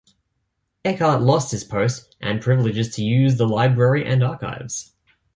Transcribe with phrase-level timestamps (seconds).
[0.83, 4.93] Eckart lost his post and privileges to use the library and archives.